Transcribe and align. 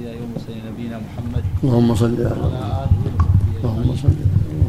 الأنبياء 0.00 0.22
والمرسلين 0.22 0.62
نبينا 0.72 0.98
محمد. 0.98 1.44
اللهم 1.64 1.94
صل 1.94 2.04
على 2.04 2.30
وصحبه 2.32 3.10
اللهم 3.64 3.96
صل. 3.96 4.08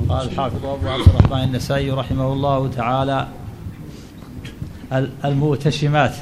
قال 0.10 0.28
الحافظ 0.28 0.66
أبو 0.66 0.88
عبد 0.88 1.08
الرحمن 1.10 1.44
النسائي 1.44 1.92
رحمه 1.92 2.34
الله 2.34 2.67
تعالى 2.67 3.27
ال- 4.93 5.09
المؤتشمات 5.25 6.16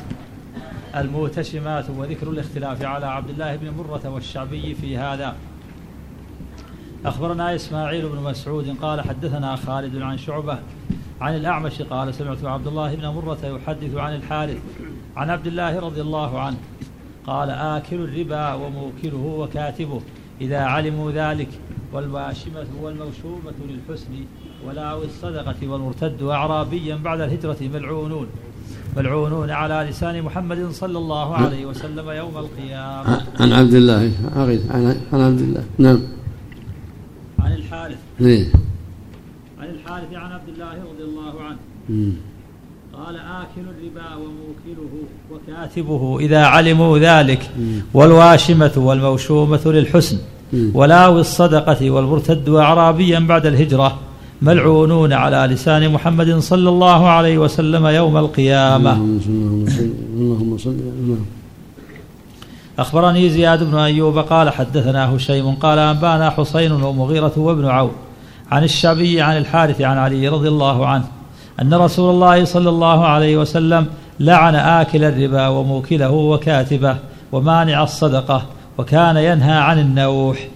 المؤتشمات 0.96 1.86
وذكر 1.98 2.30
الاختلاف 2.30 2.86
على 2.86 3.06
عبد 3.06 3.30
الله 3.30 3.56
بن 3.56 3.70
مرة 3.78 4.10
والشعبي 4.10 4.76
في 4.76 4.98
هذا. 4.98 5.36
أخبرنا 7.06 7.56
إسماعيل 7.56 8.10
بن 8.10 8.24
مسعود 8.24 8.76
قال 8.82 9.02
حدثنا 9.02 9.56
خالد 9.56 10.02
عن 10.02 10.18
شعبة 10.18 10.58
عن 11.22 11.36
الأعمش 11.36 11.82
قال 11.82 12.14
سمعت 12.14 12.46
عبد 12.46 12.68
الله 12.68 12.96
بن 12.96 13.08
مرة 13.08 13.38
يحدث 13.44 13.96
عن 13.96 14.16
الحارث 14.16 14.58
عن 15.18 15.30
عبد 15.30 15.48
الله 15.48 15.80
رضي 15.80 16.02
الله 16.02 16.40
عنه. 16.40 16.58
قال 17.28 17.50
آكل 17.50 17.96
الربا 17.96 18.54
وموكله 18.54 19.18
وكاتبه. 19.18 20.02
إذا 20.42 20.58
علموا 20.58 21.12
ذلك 21.12 21.48
والواشمة 21.94 22.68
والموشومة 22.82 23.54
للحسن 23.70 24.14
ولا 24.68 24.98
الصدقة 24.98 25.68
والمرتد 25.68 26.24
أعرابيا 26.24 26.96
بعد 26.96 27.22
الهجرة 27.22 27.58
ملعونون. 27.62 28.28
ملعونون 28.98 29.50
على 29.50 29.90
لسان 29.90 30.22
محمد 30.22 30.72
صلى 30.72 30.98
الله 30.98 31.36
عليه 31.36 31.66
وسلم 31.66 32.10
يوم 32.10 32.38
القيامة. 32.38 33.22
عن 33.40 33.52
عبد 33.54 33.74
الله 33.74 34.12
عن 34.36 34.98
عن 35.14 35.22
عبد 35.22 35.42
الله. 35.42 35.64
نعم. 35.78 36.00
عن 37.40 37.52
الحارث. 37.54 37.98
إيه. 38.22 38.46
عن 39.60 39.68
الحارث 39.70 40.14
عن 40.14 40.32
عبد 40.32 40.50
الله 40.50 40.74
رضي 40.74 41.04
الله 41.04 41.42
عنه. 41.42 41.58
قال 43.06 43.16
آكل 43.16 43.62
الربا 43.62 44.16
وموكله 44.16 44.92
وكاتبه 45.32 46.20
إذا 46.20 46.46
علموا 46.46 46.98
ذلك 47.00 47.50
والواشمة 47.94 48.72
والموشومة 48.76 49.62
للحسن. 49.66 50.18
ولاوي 50.74 51.20
الصدقة 51.22 51.92
والمرتد 51.92 52.50
أعرابيا 52.50 53.20
بعد 53.20 53.46
الهجرة 53.46 54.00
ملعونون 54.42 55.14
على 55.14 55.54
لسان 55.54 55.92
محمد 55.92 56.38
صلى 56.40 56.70
الله 56.70 57.08
عليه 57.08 57.38
وسلم 57.38 57.86
يوم 57.86 58.18
القيامة 58.18 58.94
اللهم 58.94 60.58
صل 60.58 60.78
أخبرني 62.80 63.30
زياد 63.30 63.64
بن 63.64 63.78
أيوب 63.78 64.18
قال 64.18 64.50
حدثنا 64.50 65.16
هشيم 65.16 65.52
قال 65.52 65.80
أنبانا 65.80 66.30
حسين 66.30 66.72
ومغيرة 66.72 67.34
وابن 67.38 67.66
عون 67.66 67.92
عن 68.52 68.64
الشعبي 68.64 69.22
عن 69.22 69.38
الحارث 69.38 69.82
عن 69.82 69.98
علي 69.98 70.28
رضي 70.28 70.48
الله 70.48 70.88
عنه 70.88 71.15
أن 71.62 71.74
رسول 71.74 72.14
الله 72.14 72.46
صلى 72.46 72.70
الله 72.70 73.06
عليه 73.06 73.38
وسلم 73.38 73.86
لعن 74.20 74.56
آكل 74.56 75.04
الربا 75.04 75.48
وموكله 75.48 76.12
وكاتبه 76.12 76.96
ومانع 77.32 77.84
الصدقة 77.84 78.42
وكان 78.78 79.18
ينهى 79.18 79.58
عن 79.58 79.80
النوح. 79.80 80.48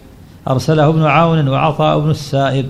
أرسله 0.48 0.90
ابن 0.90 1.04
عون 1.04 1.48
وعطاء 1.48 2.00
بن 2.00 2.10
السائب. 2.10 2.66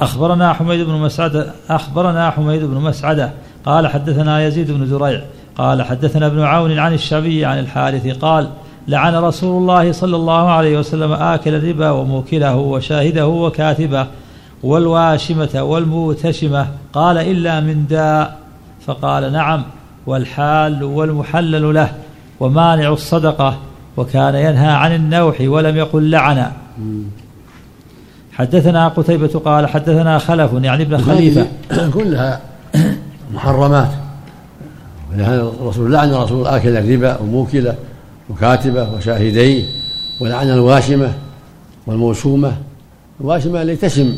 أخبرنا 0.00 0.52
حميد 0.52 0.86
بن 0.86 0.92
مسعدة 0.92 1.52
أخبرنا 1.70 2.30
حميد 2.30 2.64
بن 2.64 2.80
مسعدة 2.80 3.30
قال 3.66 3.86
حدثنا 3.86 4.44
يزيد 4.46 4.70
بن 4.70 4.86
زريع. 4.86 5.22
قال 5.58 5.82
حدثنا 5.82 6.26
ابن 6.26 6.42
عون 6.42 6.78
عن 6.78 6.94
الشعبي 6.94 7.44
عن 7.44 7.58
الحارث. 7.58 8.06
قال 8.06 8.48
لعن 8.88 9.14
رسول 9.14 9.62
الله 9.62 9.92
صلى 9.92 10.16
الله 10.16 10.50
عليه 10.50 10.78
وسلم 10.78 11.12
آكل 11.12 11.54
الربا 11.54 11.90
وموكله 11.90 12.56
وشاهده 12.56 13.26
وكاتبه. 13.26 14.06
والواشمة 14.62 15.62
والموتشمة 15.62 16.68
قال 16.92 17.18
إلا 17.18 17.60
من 17.60 17.86
داء 17.86 18.38
فقال 18.86 19.32
نعم 19.32 19.62
والحال 20.06 20.84
والمحلل 20.84 21.74
له 21.74 21.92
ومانع 22.40 22.92
الصدقة 22.92 23.58
وكان 23.96 24.34
ينهى 24.34 24.68
عن 24.68 24.94
النوح 24.94 25.40
ولم 25.40 25.76
يقل 25.76 26.10
لعن. 26.10 26.52
حدثنا 28.32 28.88
قتيبة 28.88 29.40
قال 29.44 29.66
حدثنا 29.66 30.18
خلف 30.18 30.52
يعني 30.52 30.82
ابن 30.82 30.98
خليفة. 30.98 31.46
كلها 31.94 32.40
محرمات. 33.34 33.90
ولهذا 35.12 35.42
الرسول 35.60 35.92
لعن 35.92 36.14
الرسول 36.14 36.46
آكل 36.46 36.76
الربا 36.76 37.20
وموكله 37.20 37.74
وكاتبة 38.30 38.94
وشاهديه 38.94 39.64
ولعن 40.20 40.50
الواشمة 40.50 41.12
والموسومة. 41.86 42.52
الواشمة 43.20 43.62
اللي 43.62 43.76
تشم 43.76 44.14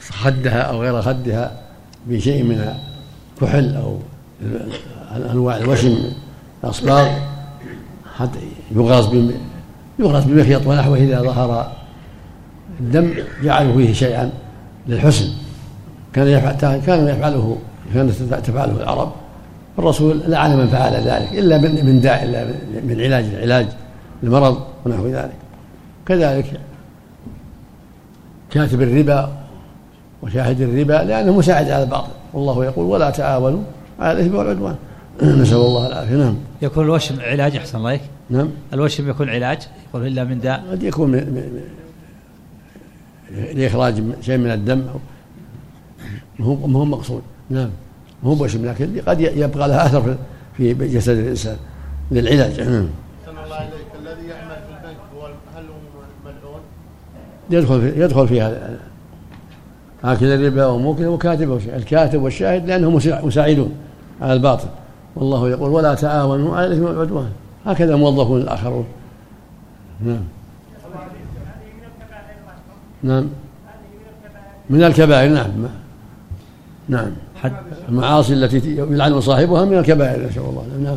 خدها 0.00 0.60
أو 0.60 0.82
غير 0.82 1.02
خدها 1.02 1.52
بشيء 2.06 2.42
من 2.42 2.74
الكحل 3.42 3.76
أو 3.76 3.98
أنواع 5.30 5.56
الوشم 5.56 5.98
الأصباغ 6.64 7.08
حتى 8.18 8.38
بم- 8.70 9.30
يغرس 9.98 10.24
بمخيط 10.24 10.66
ونحوه 10.66 10.96
إذا 10.96 11.22
ظهر 11.22 11.72
الدم 12.80 13.14
جعلوا 13.42 13.76
فيه 13.76 13.92
شيئا 13.92 14.30
للحسن. 14.88 15.28
كان 16.12 16.26
يفعل 16.28 16.80
كان 16.80 17.08
يفعله 17.08 17.58
كانت 17.94 18.12
تفعله 18.12 18.82
العرب. 18.82 19.12
الرسول 19.78 20.20
لعن 20.26 20.56
من 20.56 20.66
فعل 20.68 20.92
ذلك 20.94 21.28
إلا 21.32 21.58
من 21.58 21.86
من 21.86 22.00
داء 22.00 22.24
إلا 22.24 22.44
من 22.84 23.00
علاج 23.00 23.24
العلاج 23.24 23.66
المرض 24.22 24.62
ونحو 24.86 25.06
ذلك. 25.06 25.36
كذلك 26.06 26.60
كاتب 28.50 28.82
الربا 28.82 29.37
وشاهد 30.22 30.60
الربا 30.60 30.92
لأنه 30.92 31.32
مساعد 31.36 31.70
على 31.70 31.82
الباطل. 31.82 32.10
والله 32.34 32.64
يقول 32.64 32.86
ولا 32.86 33.10
تعاونوا 33.10 33.62
على 34.00 34.20
الاثم 34.20 34.34
والعدوان 34.34 34.76
نسأل 35.22 35.56
الله 35.56 35.86
العافية. 35.86 36.16
نعم. 36.16 36.36
يكون 36.62 36.84
الوشم 36.84 37.20
علاج 37.20 37.56
أحسن 37.56 37.78
الله 37.78 38.00
نعم. 38.30 38.48
الوشم 38.72 39.10
يكون 39.10 39.28
علاج 39.30 39.58
يقول 39.88 40.06
إلا 40.06 40.24
من 40.24 40.40
داء. 40.40 40.64
قد 40.70 40.82
يكون 40.82 41.10
من 41.10 41.18
من- 41.18 41.60
لإخراج 43.54 44.02
شيء 44.20 44.36
من 44.38 44.50
الدم. 44.50 44.82
هو 46.40 46.54
ما 46.66 46.78
هو 46.78 46.84
مقصود. 46.84 47.22
نعم. 47.50 47.70
ما 48.22 48.30
هو 48.30 48.34
بوشم 48.34 48.66
لكن 48.66 49.00
قد 49.06 49.20
يبقى 49.20 49.68
لها 49.68 49.86
أثر 49.86 50.16
في 50.56 50.74
في 50.74 50.88
جسد 50.88 51.18
الإنسان. 51.18 51.56
للعلاج. 52.10 52.60
نعم. 52.60 52.88
الله 53.44 53.58
إليك. 53.58 53.88
الذي 54.02 54.28
يعمل 54.28 54.50
في 54.56 54.86
البنك 54.86 54.96
هو 55.16 55.26
هل 55.26 55.64
هو 55.64 56.00
ملعون؟ 56.24 56.60
يدخل 57.50 57.80
في 57.80 58.04
يدخل 58.04 58.28
فيها 58.28 58.78
آكل 60.04 60.26
الربا 60.26 60.66
وموكله 60.66 61.08
وكاتب 61.08 61.48
وشاهد 61.48 61.74
الكاتب 61.74 62.22
والشاهد 62.22 62.66
لأنهم 62.66 62.94
مساع- 62.94 63.24
مساعدون 63.24 63.72
على 64.20 64.32
الباطل. 64.32 64.68
والله 65.16 65.48
يقول 65.50 65.70
ولا 65.70 65.94
تعاونوا 65.94 66.56
على 66.56 66.66
الإثم 66.66 66.84
والعدوان. 66.84 67.30
هكذا 67.66 67.96
موظفون 67.96 68.40
الآخرون. 68.40 68.86
نعم. 70.04 70.20
نعم. 73.02 73.26
من 74.70 74.84
الكبائر. 74.84 75.30
نعم. 75.30 75.50
نعم. 76.88 77.10
المعاصي 77.88 78.32
التي 78.32 78.76
يلعن 78.76 79.20
صاحبها 79.20 79.64
من 79.64 79.78
الكبائر 79.78 80.28
نسأل 80.28 80.42
الله. 80.42 80.66
نعم. 80.82 80.96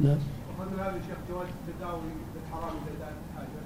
نعم 0.00 0.16
ومن 0.58 0.78
هذا 0.80 0.90
الشيخ 0.90 1.16
جواز 1.30 1.46
التداوي 1.68 2.00
بالحرام 2.34 2.74
إذا 2.86 2.98
دعت 3.00 3.12
الحاجة 3.30 3.60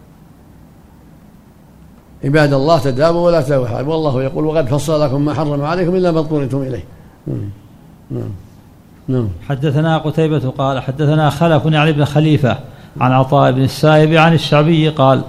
عباد 2.27 2.53
الله 2.53 2.79
تداووا 2.79 3.27
ولا 3.27 3.43
تداووا 3.43 3.81
والله 3.81 4.23
يقول 4.23 4.45
وقد 4.45 4.69
فصل 4.69 5.03
لكم 5.03 5.25
ما 5.25 5.35
حرم 5.35 5.63
عليكم 5.63 5.95
إلا 5.95 6.11
ما 6.11 6.19
اضطررتم 6.19 6.63
إليه. 6.63 6.85
نعم. 7.27 7.51
نعم. 8.11 8.31
نعم. 9.09 9.29
حدثنا 9.49 9.99
قتيبة 9.99 10.53
قال 10.59 10.83
حدثنا 10.83 11.31
خلف 11.31 11.67
يعني 11.67 11.91
ابن 11.91 12.05
خليفة 12.05 12.57
عن 13.01 13.13
عطاء 13.13 13.53
بن 13.53 13.63
السائب 13.63 14.15
عن 14.15 14.33
الشعبي 14.35 14.89
قال 14.89 15.23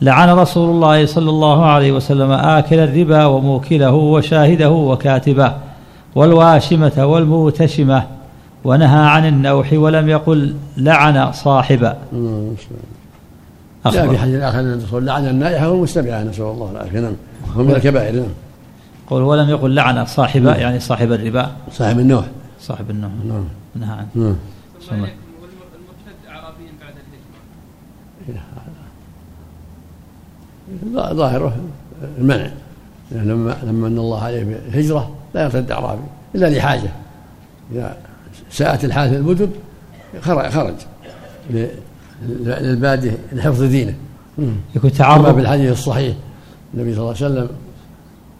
لعن 0.00 0.28
رسول 0.28 0.70
الله 0.70 1.06
صلى 1.06 1.30
الله 1.30 1.66
عليه 1.66 1.92
وسلم 1.92 2.30
آكل 2.30 2.78
الربا 2.78 3.24
وموكله 3.24 3.94
وشاهده 3.94 4.70
وكاتبه 4.70 5.52
والواشمة 6.14 7.06
والموتشمة 7.06 8.02
ونهى 8.64 9.08
عن 9.08 9.26
النوح 9.26 9.72
ولم 9.72 10.08
يقل 10.08 10.54
لعن 10.76 11.32
صاحبه. 11.32 11.94
نعم. 12.12 12.48
جاء 13.90 14.08
في 14.08 14.18
حديث 14.18 14.42
آخر 14.42 14.60
أن 14.60 14.72
الرسول 14.72 15.06
لعن 15.06 15.28
النائحه 15.28 15.70
والمستمعه 15.70 16.22
نسأل 16.22 16.44
الله 16.44 16.70
العافية. 16.70 17.00
نعم. 17.00 17.16
هو 17.56 17.62
من 17.62 17.74
الكبائر. 17.74 18.14
نعم. 18.14 18.28
قول 19.06 19.22
ولم 19.22 19.48
يقل 19.48 19.74
لعن 19.74 20.06
صاحبه 20.06 20.54
يعني 20.54 20.80
صاحب 20.80 21.12
الربا. 21.12 21.50
صاحب 21.72 21.98
النوح 21.98 22.24
صاحب 22.60 22.90
النوح 22.90 23.10
نعم. 23.28 23.44
نهى 23.74 23.90
عنه. 23.90 24.06
نعم. 24.14 24.36
والمرتد 24.90 25.08
اعرابيا 26.28 26.70
بعد 26.80 26.94
الهجره 30.68 31.14
ظاهره 31.14 31.56
المنع. 32.18 32.50
يعني 33.12 33.28
لما 33.28 33.56
لما 33.62 33.88
أن 33.88 33.98
الله 33.98 34.24
عليه 34.24 34.44
بالهجره 34.44 35.14
لا 35.34 35.44
يرتد 35.44 35.70
أعرابي 35.70 36.02
إلا 36.34 36.46
لحاجة. 36.46 36.90
إذا 37.72 37.96
ساءت 38.50 38.84
الحال 38.84 39.10
في 39.10 39.16
المدن 39.16 39.50
خرج. 40.20 40.74
خرج 42.20 42.30
ل- 42.30 42.62
للباديه 42.62 43.18
لحفظ 43.32 43.62
دينه. 43.62 43.94
يكون 44.76 44.92
تعرض 44.92 45.36
بالحديث 45.36 45.72
الصحيح 45.72 46.16
النبي 46.74 46.94
صلى 46.94 47.00
الله 47.02 47.14
عليه 47.22 47.26
وسلم 47.26 47.48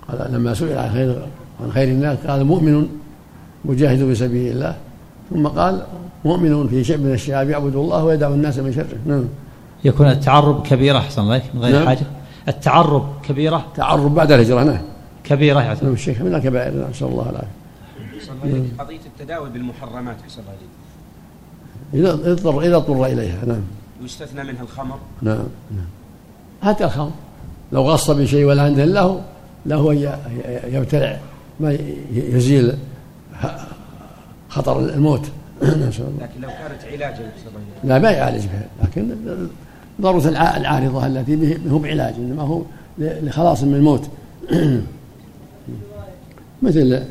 قال 0.09 0.33
لما 0.33 0.55
سئل 0.55 0.79
عن 0.79 0.91
خير 0.93 1.27
عن 1.65 1.73
خير 1.73 1.89
الناس 1.89 2.19
قال 2.27 2.45
مؤمن 2.45 2.87
مجاهد 3.65 3.99
في 3.99 4.15
سبيل 4.15 4.53
الله. 4.53 4.77
ثم 5.31 5.47
قال 5.47 5.83
مؤمن 6.25 6.69
في 6.69 6.85
شيء 6.85 6.99
من 6.99 7.13
الشعاب 7.13 7.51
يعبد 7.51 7.77
الله 7.77 8.05
ويدع 8.05 8.29
الناس 8.29 8.59
من 8.59 8.73
شره. 8.73 8.87
نعم. 9.07 9.25
يكون 9.85 10.07
التعرب 10.07 10.67
كبيرة 10.67 10.99
أحسن 10.99 11.23
الله 11.23 11.43
من 11.55 11.61
غير 11.61 11.75
نعم. 11.79 11.87
حاجة. 11.87 12.07
التعرب 12.49 13.09
كبيرة. 13.23 13.67
تعرب 13.77 14.15
بعد 14.15 14.33
الهجرة 14.33 14.63
نعم. 14.63 14.79
كبيرة 15.25 15.61
يعتبر. 15.61 15.85
نعم 15.85 15.93
الشيخ 15.93 16.21
من 16.21 16.35
الكبائر 16.35 16.75
نعم، 16.75 16.91
نسأل 16.91 17.07
الله 17.07 17.31
العافية. 17.31 18.67
قضية 18.79 19.01
التداوي 19.07 19.51
بالمحرمات 19.51 20.17
أحسن 20.25 20.41
الله. 20.41 20.53
إذا 21.95 22.13
اضطر 22.13 22.61
إذا 22.63 22.77
اضطر 22.77 23.07
إليها. 23.07 23.45
نعم. 23.47 23.61
يستثنى 24.05 24.45
منها 24.45 24.63
الخمر. 24.63 24.97
نعم 25.23 25.39
نعم. 25.71 25.87
حتى 26.63 26.85
الخمر. 26.85 27.11
لو 27.73 27.83
غص 27.83 28.11
بشيء 28.11 28.45
ولا 28.45 28.63
عنده 28.63 28.85
له 28.85 29.21
له 29.67 29.95
يبتلع 30.65 31.19
ما 31.61 31.79
يزيل 32.13 32.73
خطر 34.49 34.81
الموت. 34.81 35.27
نسأل 35.63 36.05
الله. 36.05 36.19
لكن 36.21 36.41
لو 36.41 36.49
كانت 36.49 36.85
علاجا. 36.93 37.33
لا 37.85 37.99
ما 37.99 38.11
يعالج 38.11 38.47
بها. 38.47 38.67
لكن 38.83 39.15
ضرورة 40.01 40.29
الع- 40.29 40.57
العارضة 40.57 41.07
التي 41.07 41.37
به- 41.37 41.59
هو 41.71 41.79
بعلاج 41.79 42.15
إنما 42.15 42.43
هو 42.43 42.63
لخلاص 42.99 43.63
من 43.63 43.75
الموت. 43.75 44.09
مثل 46.63 47.03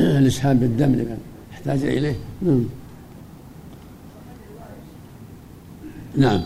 الإسهام 0.00 0.56
بالدم 0.58 0.92
لمن 0.92 1.18
احتاج 1.52 1.82
إليه. 1.84 2.14
نعم. 6.18 6.30
نعم 6.32 6.42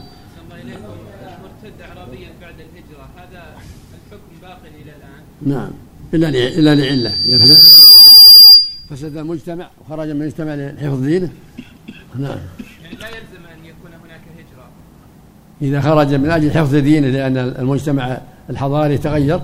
مرتد 1.42 1.80
أعرابيا 1.82 2.28
بعد 2.40 2.54
الهجرة. 2.54 3.08
هذا 3.16 3.42
الحكم 4.06 4.32
باق 4.42 4.60
إلى 4.74 4.92
الآن؟ 4.96 5.22
نعم. 5.56 5.70
إلا 6.14 6.26
ل- 6.26 6.36
إلا 6.58 6.74
لعلة 6.74 7.10
إذا 7.24 7.54
فسد 8.90 9.16
المجتمع 9.16 9.66
وخرج 9.80 10.08
من 10.08 10.20
المجتمع 10.22 10.54
لحفظ 10.54 11.00
دينه. 11.02 11.30
نعم. 12.18 12.38
يعني 12.82 12.96
لا 12.96 13.08
يلزم 13.08 13.44
أن 13.52 13.64
يكون 13.64 13.90
هناك 14.04 14.20
هجرة. 14.36 14.66
إذا 15.62 15.80
خرج 15.80 16.14
من 16.14 16.30
أجل 16.30 16.50
حفظ 16.50 16.74
دينه 16.74 17.08
لأن 17.08 17.36
المجتمع 17.36 18.20
الحضاري 18.50 18.98
تغير 18.98 19.40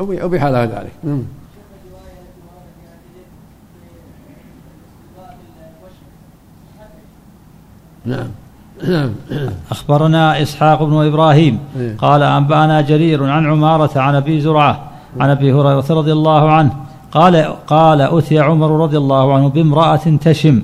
أبيح 0.00 0.44
له 0.44 0.64
ذلك 0.64 0.92
نعم. 1.04 1.22
نعم. 8.04 8.30
نعم 8.88 9.10
أخبرنا 9.70 10.42
إسحاق 10.42 10.82
بن 10.82 11.06
إبراهيم 11.06 11.58
إيه. 11.78 11.96
قال 11.96 12.22
أنبأنا 12.22 12.80
جرير 12.80 13.24
عن 13.24 13.46
عمارة 13.46 14.00
عن 14.00 14.14
أبي 14.14 14.40
زرعة 14.40 14.90
عن 15.20 15.30
أبي 15.30 15.52
هريرة 15.52 15.84
رضي 15.90 16.12
الله 16.12 16.50
عنه. 16.50 16.72
قال 17.12 17.36
قال 17.66 18.00
أتي 18.00 18.38
عمر 18.38 18.82
رضي 18.82 18.98
الله 18.98 19.34
عنه 19.34 19.48
بامرأة 19.48 20.16
تشم. 20.20 20.62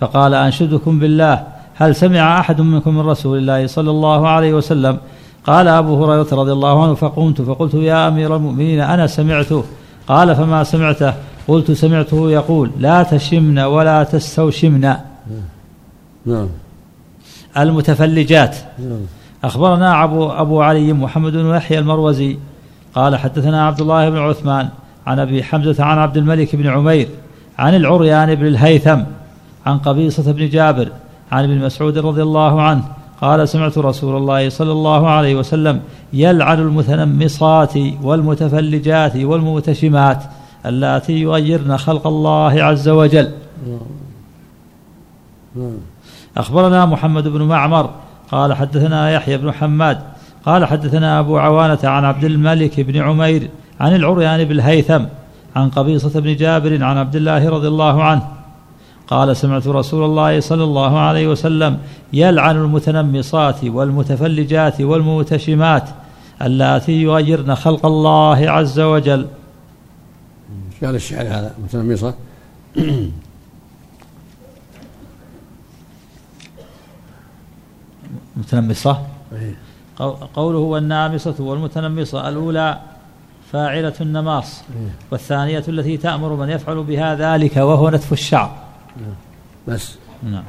فقال 0.00 0.34
أنشدكم 0.34 0.98
بالله 0.98 1.42
هل 1.74 1.94
سمع 1.94 2.40
أحد 2.40 2.60
منكم 2.60 2.94
من 2.94 3.00
رسول 3.00 3.38
الله 3.38 3.66
صلى 3.66 3.90
الله 3.90 4.28
عليه 4.28 4.54
وسلم؟ 4.54 4.98
قال 5.46 5.68
أبو 5.68 6.04
هريرة 6.04 6.26
رضي 6.32 6.52
الله 6.52 6.82
عنه 6.82 6.94
فقمت 6.94 7.42
فقلت 7.42 7.74
يا 7.74 8.08
أمير 8.08 8.36
المؤمنين 8.36 8.80
أنا 8.80 9.06
سمعته؟ 9.06 9.64
قال 10.08 10.36
فما 10.36 10.64
سمعته؟ 10.64 11.14
قلت 11.48 11.70
سمعته 11.72 12.30
يقول 12.30 12.70
لا 12.78 13.02
تشمن 13.02 13.58
ولا 13.58 14.02
تستوشمن. 14.04 14.94
نعم. 16.26 16.48
المتفلجات. 17.58 18.56
نعم. 18.78 19.00
أخبرنا 19.44 20.04
أبو, 20.04 20.30
أبو 20.30 20.62
علي 20.62 20.92
محمد 20.92 21.32
بن 21.32 21.54
يحيى 21.54 21.78
المروزي 21.78 22.38
قال 22.94 23.16
حدثنا 23.16 23.66
عبد 23.66 23.80
الله 23.80 24.10
بن 24.10 24.18
عثمان 24.18 24.68
عن 25.06 25.18
أبي 25.18 25.42
حمزة 25.42 25.84
عن 25.84 25.98
عبد 25.98 26.16
الملك 26.16 26.56
بن 26.56 26.66
عمير 26.66 27.08
عن 27.58 27.74
العريان 27.74 28.34
بن 28.34 28.46
الهيثم 28.46 29.00
عن 29.66 29.78
قبيصة 29.78 30.32
بن 30.32 30.48
جابر 30.48 30.88
عن 31.32 31.44
ابن 31.44 31.58
مسعود 31.58 31.98
رضي 31.98 32.22
الله 32.22 32.62
عنه 32.62 32.82
قال 33.20 33.48
سمعت 33.48 33.78
رسول 33.78 34.16
الله 34.16 34.48
صلى 34.48 34.72
الله 34.72 35.08
عليه 35.08 35.34
وسلم 35.34 35.80
يلعن 36.12 36.58
المتنمصات 36.58 37.74
والمتفلجات 38.02 39.16
والمتشمات 39.16 40.22
اللاتي 40.66 41.20
يغيرن 41.20 41.76
خلق 41.76 42.06
الله 42.06 42.62
عز 42.62 42.88
وجل. 42.88 43.30
نعم. 45.56 45.72
أخبرنا 46.40 46.86
محمد 46.86 47.28
بن 47.28 47.42
معمر 47.42 47.90
قال 48.32 48.54
حدثنا 48.54 49.10
يحيى 49.10 49.36
بن 49.38 49.52
حماد 49.52 49.98
قال 50.44 50.64
حدثنا 50.64 51.20
أبو 51.20 51.38
عوانة 51.38 51.78
عن 51.84 52.04
عبد 52.04 52.24
الملك 52.24 52.80
بن 52.80 52.96
عمير 52.96 53.50
عن 53.80 53.96
العريان 53.96 54.44
بن 54.44 54.52
الهيثم 54.52 55.04
عن 55.56 55.68
قبيصة 55.68 56.20
بن 56.20 56.36
جابر 56.36 56.84
عن 56.84 56.96
عبد 56.98 57.16
الله 57.16 57.48
رضي 57.48 57.68
الله 57.68 58.02
عنه 58.02 58.22
قال 59.08 59.36
سمعت 59.36 59.66
رسول 59.66 60.04
الله 60.04 60.40
صلى 60.40 60.64
الله 60.64 60.98
عليه 60.98 61.28
وسلم 61.28 61.78
يلعن 62.12 62.56
المتنمصات 62.56 63.64
والمتفلجات 63.64 64.80
والمتشمات 64.80 65.88
اللاتي 66.42 67.02
يغيرن 67.02 67.54
خلق 67.54 67.86
الله 67.86 68.50
عز 68.50 68.80
وجل. 68.80 69.26
قال 70.84 70.94
الشعر 70.94 71.26
هذا 71.26 71.54
متنمصة 71.64 72.14
متنمصة 78.40 79.02
إيه. 79.32 79.54
قو- 79.98 80.24
قوله 80.34 80.58
والنامصة 80.58 81.34
والمتنمصة 81.38 82.28
الأولى 82.28 82.78
فاعلة 83.52 83.94
النماص 84.00 84.60
والثانية 85.10 85.64
التي 85.68 85.96
تأمر 85.96 86.34
من 86.36 86.48
يفعل 86.48 86.82
بها 86.84 87.14
ذلك 87.14 87.56
وهو 87.56 87.90
نتف 87.90 88.12
الشعر. 88.12 88.56
بس. 89.68 89.94
نعم. 90.22 90.42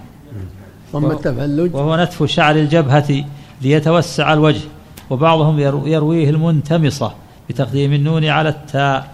التفلج؟ 1.12 1.76
وهو 1.76 1.98
نتف 2.04 2.24
شعر 2.24 2.56
الجبهة 2.56 3.26
ليتوسع 3.62 4.34
الوجه 4.34 4.62
وبعضهم 5.10 5.58
يرو- 5.60 5.88
يرويه 5.88 6.30
المنتمصة 6.30 7.14
بتقديم 7.50 7.94
النون 7.94 8.26
على 8.26 8.50
التاء. 8.50 9.08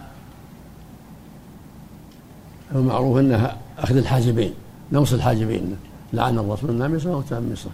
المعروف 2.76 3.18
إنها 3.18 3.58
أخذ 3.80 3.98
الحاجبين 3.98 4.54
نمص 4.92 5.14
الحاجبين 5.14 5.76
لعن 6.14 6.38
الرسول 6.40 6.70
النامصة 6.70 7.10
والمتنمصة. 7.10 7.70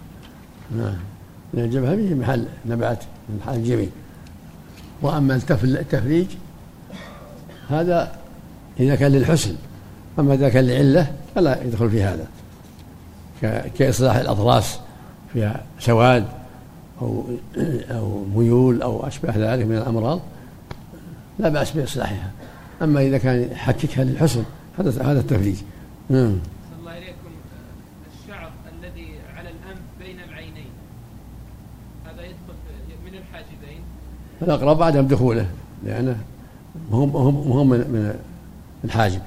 نعم. 0.76 0.94
الجبهة 1.54 1.94
به 1.94 2.14
محل 2.14 2.46
نبات 2.66 3.02
من 3.28 3.36
الحاجبين 3.38 3.90
وأما 5.02 5.36
التفل- 5.36 5.76
التفريج 5.78 6.26
هذا 7.70 8.18
إذا 8.80 8.94
كان 8.94 9.12
للحسن. 9.12 9.56
أما 10.18 10.34
إذا 10.34 10.48
كان 10.48 10.66
لعلة 10.66 11.12
فلا 11.34 11.62
يدخل 11.62 11.90
في 11.90 12.02
هذا. 12.02 12.26
ك- 13.42 13.72
كإصلاح 13.78 14.16
الاضراس 14.16 14.78
فيها 15.32 15.64
سواد 15.80 16.24
أو 17.02 17.24
أو 17.96 18.24
ميول 18.24 18.82
أو 18.82 19.06
أشبه 19.06 19.32
ذلك 19.36 19.66
من 19.66 19.76
الأمراض 19.76 20.20
لا 21.38 21.48
بأس 21.48 21.70
بإصلاحها. 21.70 22.30
أما 22.82 23.00
إذا 23.02 23.18
كان 23.18 23.50
يحككها 23.52 24.04
للحسن 24.04 24.44
هذا 24.78 24.90
هذا 25.02 25.20
التفريج. 25.20 25.56
نعم 26.08 26.38
صلى 26.70 26.78
الله 26.80 26.98
إليكم 26.98 27.30
الشعر 28.24 28.50
الذي 28.78 29.08
على 29.36 29.48
الأنف 29.48 29.80
بين 30.00 30.16
العينين 30.28 30.70
هذا 32.06 32.22
يدخل 32.22 32.54
في- 32.66 33.10
من 33.10 33.18
الحاجبين 33.18 33.80
الأقرب 34.42 34.82
عدم 34.82 35.06
دخوله 35.06 35.46
لأنه 35.84 36.16
هم 36.92 37.16
هم 37.16 37.36
هم 37.36 37.68
من 37.68 37.78
من 37.78 38.14
الحاجب 38.84 39.20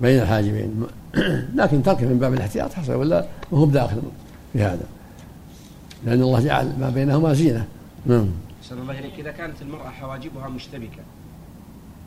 بين 0.00 0.22
الحاجبين. 0.22 0.86
لكن 1.56 1.82
تركه 1.82 2.06
من 2.06 2.18
باب 2.18 2.34
الاحتياط 2.34 2.72
حسن 2.72 2.94
ولا 2.94 3.26
وهم 3.52 3.70
داخل 3.70 4.02
في 4.52 4.62
هذا. 4.62 4.84
لأن 6.06 6.22
الله 6.22 6.40
جعل 6.40 6.72
ما 6.80 6.90
بينهما 6.90 7.32
زينة. 7.32 7.64
نعم. 8.06 8.26
أحسن 8.62 8.78
الله 8.78 8.98
إليك 8.98 9.12
إذا 9.18 9.30
كانت 9.30 9.62
المرأة 9.62 9.88
حواجبها 9.90 10.48
مشتبكة 10.48 11.02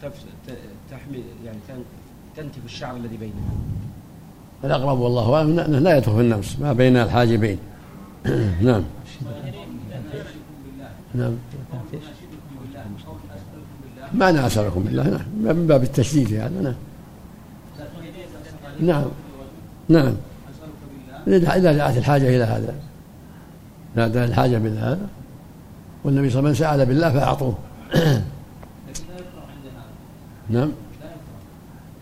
تف- 0.02 0.24
ت- 0.48 0.58
تحمل 0.92 1.22
يعني 1.46 1.58
تن- 1.68 1.84
تنتف 2.38 2.66
الشعر 2.66 2.96
الذي 2.98 3.18
بينها. 3.18 3.52
الأقرب 4.64 5.00
والله 5.00 5.36
أعلم 5.36 5.60
أنه 5.60 5.80
لا 5.80 5.98
يدخل 5.98 6.12
في 6.12 6.22
النفس 6.22 6.60
ما 6.60 6.74
بين 6.74 6.98
الحاجبين. 6.98 7.58
نعم. 8.62 8.84
نعم. 11.16 11.34
ما 14.14 14.48
أسألكم 14.48 14.84
بالله 14.84 15.04
نعم 15.04 15.56
من 15.56 15.68
باب 15.68 15.84
التشديد 15.84 16.34
هذا 16.34 16.62
نعم. 16.62 16.76
نعم. 18.80 19.06
نعم. 19.90 20.14
إذا 21.28 21.56
إذا 21.56 21.74
دعت 21.74 21.98
الحاجة 21.98 22.30
إلى 22.36 22.44
هذا. 22.44 22.76
إذا 23.96 24.08
دعت 24.08 24.30
الحاجة 24.30 24.58
إلى 24.58 24.80
هذا. 24.80 25.08
والنبي 26.04 26.30
صلى 26.30 26.40
الله 26.40 26.50
عليه 26.50 26.60
وسلم 26.60 26.70
سأل 26.78 26.86
بالله 26.86 27.12
فأعطوه. 27.12 27.58
نعم. 30.50 30.72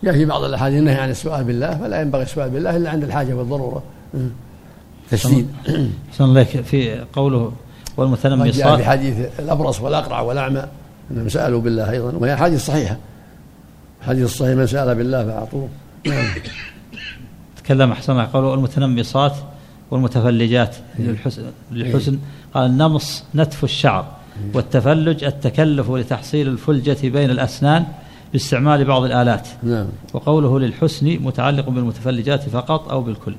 جاء 0.04 0.12
في 0.12 0.24
بعض 0.24 0.42
الأحاديث 0.44 0.78
النهي 0.78 0.94
عن 0.94 1.10
السؤال 1.10 1.44
بالله 1.44 1.78
فلا 1.78 2.00
ينبغي 2.00 2.22
السؤال 2.22 2.50
بالله 2.50 2.76
إلا 2.76 2.90
عند 2.90 3.04
الحاجة 3.04 3.34
والضرورة. 3.34 3.82
تشديد 5.10 5.48
أحسن 6.10 6.34
لك 6.34 6.46
في 6.46 7.04
قوله 7.12 7.52
قد 7.98 8.50
جاء 8.50 8.76
في 8.76 8.84
حديث 8.84 9.16
الأبرص 9.38 9.80
والأقرع 9.80 10.20
والأعمى 10.20 10.64
أنهم 11.10 11.28
سألوا 11.28 11.60
بالله 11.60 11.90
أيضا 11.90 12.12
وهي 12.12 12.36
حديث 12.36 12.66
صحيحة. 12.66 12.96
الحديث 14.00 14.24
الصحيح 14.24 14.56
من 14.56 14.66
سأل 14.66 14.94
بالله 14.94 15.26
فأعطوه. 15.26 15.68
نعم. 16.06 16.24
تكلم 17.56 17.92
أحسن 17.92 18.20
قوله 18.20 18.54
المتنمصات 18.54 19.36
والمتفلجات 19.90 20.76
للحسن, 20.98 21.42
للحسن. 21.72 22.18
قال 22.54 22.66
النمص 22.66 23.24
نتف 23.34 23.64
الشعر 23.64 24.06
والتفلج 24.54 25.24
التكلف 25.24 25.90
لتحصيل 25.90 26.48
الفلجة 26.48 27.08
بين 27.08 27.30
الأسنان 27.30 27.84
باستعمال 28.32 28.84
بعض 28.84 29.02
الآلات. 29.04 29.48
نعم. 29.62 29.86
وقوله 30.12 30.60
للحسن 30.60 31.06
متعلق 31.06 31.68
بالمتفلجات 31.68 32.48
فقط 32.48 32.88
أو 32.88 33.02
بالكل. 33.02 33.34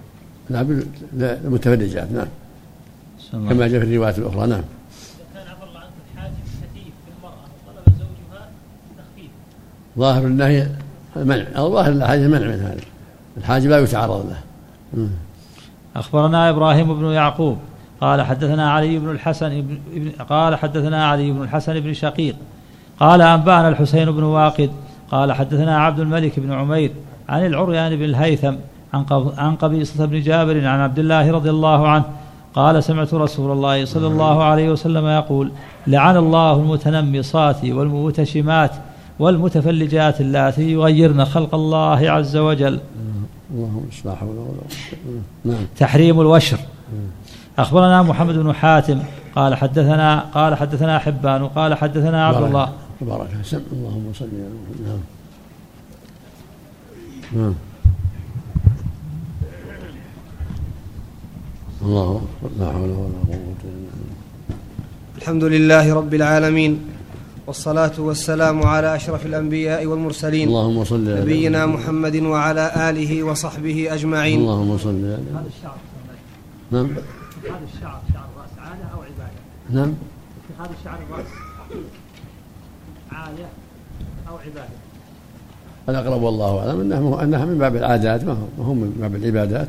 لا، 0.50 1.38
المتفلجات 1.46 2.12
نعم. 2.12 2.28
كما 3.32 3.68
جاء 3.68 3.80
في 3.80 3.86
الروايات 3.86 4.20
الأخرى 4.20 4.48
نعم. 4.48 4.62
كان 5.34 5.48
عفى 5.48 5.64
الله 5.70 5.80
عنك 5.80 5.90
الحاجب 6.14 6.34
خفيف 6.34 6.94
في 7.06 7.12
المرأة 7.18 7.46
وطلب 7.68 7.96
زوجها 7.98 8.50
تخفيف. 8.98 9.32
ظاهر 9.98 10.28
النهي 10.28 10.68
المنع 11.16 11.46
أو 11.58 11.74
ظاهر 11.74 11.92
الحاجة 11.92 12.26
المنع 12.26 12.48
من 12.48 12.60
هذا 12.60 12.82
الحاجب 13.38 13.70
لا 13.70 13.80
يتعرض 13.80 14.26
له. 14.30 14.38
مم. 14.94 15.10
أخبرنا 15.96 16.50
إبراهيم 16.50 17.00
بن 17.00 17.06
يعقوب 17.06 17.58
قال 18.02 18.22
حدثنا 18.22 18.72
علي 18.72 19.00
بن 19.00 19.12
الحسن 19.12 19.80
بن 19.92 20.12
قال 20.30 20.56
حدثنا 20.56 21.06
علي 21.06 21.32
بن 21.32 21.44
الحسن 21.44 21.80
بن 21.80 21.94
شقيق 21.94 22.36
قال 23.00 23.22
أنبأنا 23.22 23.70
الحسين 23.70 24.12
بن 24.12 24.24
واقد 24.24 24.70
قال 25.12 25.34
حدثنا 25.34 25.80
عبد 25.80 26.00
الملك 26.00 26.40
بن 26.40 26.52
عمير 26.52 26.92
عن 27.30 27.46
العريان 27.46 27.96
بن 27.96 28.04
الهيثم 28.04 28.54
عن 29.38 29.56
قبيصة 29.56 30.06
بن 30.06 30.22
جابر 30.22 30.68
عن 30.68 30.80
عبد 30.80 31.00
الله 31.00 31.32
رضي 31.32 31.50
الله 31.50 31.88
عنه 31.88 32.04
قال 32.56 32.84
سمعت 32.84 33.14
رسول 33.14 33.52
الله 33.52 33.86
صلى 33.86 34.08
الله 34.08 34.44
عليه 34.44 34.70
وسلم 34.72 35.06
يقول 35.08 35.52
لعن 35.88 36.18
الله 36.18 36.54
المتنمصات 36.54 37.66
والمتشمات 37.66 38.72
والمتفلجات 39.20 40.22
اللاتي 40.22 40.72
يغيرن 40.72 41.26
خلق 41.26 41.56
الله 41.56 42.12
عز 42.12 42.38
وجل. 42.38 42.80
اللهم 43.54 43.86
لا 44.06 44.16
حول 44.16 44.30
ولا 44.30 44.40
قوة. 44.40 45.22
نعم. 45.46 45.66
تحريم 45.78 46.22
الوشر. 46.22 46.58
أخبرنا 47.60 48.04
محمد 48.04 48.36
بن 48.36 48.54
حاتم 48.54 49.00
قال 49.36 49.56
حدثنا 49.56 50.20
قال 50.20 50.56
حدثنا 50.56 51.00
حبان 51.00 51.42
وقال 51.42 51.74
حدثنا 51.76 52.26
عبد 52.28 52.38
بارك- 52.38 52.48
الله 52.48 52.70
تبارك 53.02 53.28
اللهم 53.74 54.12
صل 54.14 54.26
على 54.26 54.50
محمد. 54.60 55.00
نعم. 57.36 57.54
الله 61.82 62.22
أكبر. 62.44 62.50
لا 62.60 62.72
حول 62.72 62.90
ولا 62.90 63.20
قوة 63.28 63.62
إلا 63.64 63.92
بالله. 63.96 64.58
الحمد 65.18 65.44
لله 65.44 65.94
رب 65.94 66.14
العالمين 66.14 66.80
والصلاة 67.48 67.92
والسلام 68.00 68.64
على 68.64 68.96
أشرف 68.96 69.26
الأنبياء 69.26 69.86
والمرسلين 69.86 70.48
اللهم 70.48 70.84
صل 70.84 71.08
على 71.10 71.22
نبينا 71.22 71.66
محمد. 71.66 72.16
وعلى 72.16 72.90
آله 72.90 73.24
وصحبه 73.24 73.94
أجمعين. 73.94 74.40
اللهم 74.40 74.78
صل 74.78 75.04
على 75.06 75.18
هذا 75.34 75.50
الشعر 75.58 75.78
نعم. 76.72 76.86
هذا 76.86 77.66
الشعر 77.74 78.00
شعر 78.14 78.28
الرأس 78.36 78.54
عادة 78.60 78.86
أو 78.94 79.00
عبادة؟ 79.02 79.40
نعم. 79.70 79.94
هذا 80.60 80.74
الشعر 80.80 81.00
الرأس 81.10 81.32
عادة 83.12 83.48
أو 84.30 84.36
عبادة؟ 84.38 84.78
الأقرب 85.90 86.22
والله 86.22 86.60
أعلم 86.60 86.80
أنها 86.82 87.24
أنها 87.24 87.46
من 87.46 87.58
باب 87.58 87.76
العادات 87.76 88.24
ما 88.24 88.38
هو 88.60 88.74
من 88.74 88.98
باب 89.00 89.16
العبادات. 89.16 89.68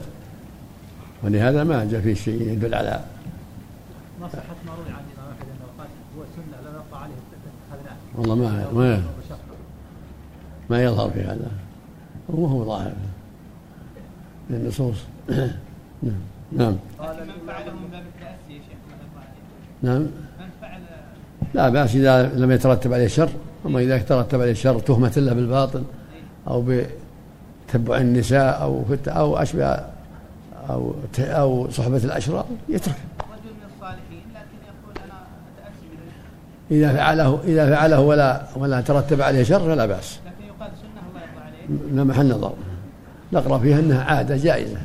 ولهذا 1.24 1.64
ما 1.64 1.84
جاء 1.84 2.00
فيه 2.00 2.14
شيء 2.14 2.42
يدل 2.42 2.74
على 2.74 3.00
ما 4.20 4.28
صحة 4.28 4.56
ما 4.66 4.72
روي 4.74 4.92
عن 4.92 5.02
الإمام 5.12 5.32
أحمد 5.32 5.48
أنه 5.48 5.66
قال 5.78 5.88
هو 6.16 6.22
سنة 6.36 6.70
لم 6.70 6.80
يبقى 6.86 7.02
عليه 7.02 7.14
اتخذناه 7.14 7.96
والله 8.18 8.34
ما 8.34 8.72
ما, 8.72 9.02
ما 10.70 10.82
يظهر 10.82 11.10
في 11.10 11.20
هذا. 11.20 11.50
وما 12.28 12.48
هو 12.48 12.64
ظاهر. 12.64 12.92
من 14.50 14.56
النصوص 14.56 14.96
نعم. 16.02 16.14
نعم 16.52 16.72
من 16.72 17.32
فعله 17.46 17.72
من 17.72 17.88
باب 17.92 18.02
التأسي 18.02 18.52
يا 18.52 18.58
شيخ 18.58 18.78
يقع. 18.88 19.26
نعم. 19.82 20.02
من 20.02 20.50
فعل 20.60 20.80
لا 21.54 21.68
بأس 21.68 21.94
إذا 21.94 22.22
لم 22.34 22.50
يترتب 22.50 22.92
عليه 22.92 23.06
شر. 23.06 23.30
أما 23.66 23.80
إذا 23.80 23.98
ترتب 23.98 24.40
عليه 24.40 24.52
شر 24.52 24.78
تهمة 24.78 25.12
له 25.16 25.32
بالباطل 25.32 25.84
أو 26.48 26.64
بتبع 26.68 27.98
النساء 27.98 28.62
أو 28.62 28.84
أو 29.08 29.36
أشبه 29.36 29.80
أو 30.74 30.94
أو 31.18 31.70
صحبة 31.70 31.96
الأشرار 31.96 32.46
يترك 32.68 32.94
رجل 33.20 33.54
من 33.54 33.70
الصالحين 33.74 34.22
لكن 34.34 34.58
يقول 34.66 34.94
أنا 35.04 35.18
أتأسي 35.58 35.86
به 36.70 36.76
إذا 36.76 36.92
فعله 36.96 37.40
إذا 37.44 37.70
فعله 37.70 38.00
ولا 38.00 38.42
ولا 38.56 38.80
ترتب 38.80 39.22
عليه 39.22 39.42
شر 39.42 39.60
فلا 39.60 39.86
بأس. 39.86 40.20
لكن 40.26 40.44
يقال 40.46 40.70
سنة 40.82 41.02
الله 41.08 41.20
يرضى 41.20 41.40
عليه. 41.46 41.96
لا 41.96 42.04
محل 42.04 42.28
نظر 42.28 42.54
نقرأ 43.32 43.58
فيها 43.58 43.78
أنها 43.78 44.04
عادة 44.04 44.36
جائزة. 44.36 44.78